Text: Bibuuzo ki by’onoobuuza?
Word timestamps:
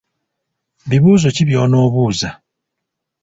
Bibuuzo 0.89 1.29
ki 1.35 1.43
by’onoobuuza? 1.47 2.29